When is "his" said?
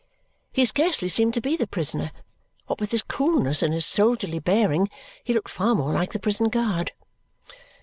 2.89-3.03, 3.71-3.85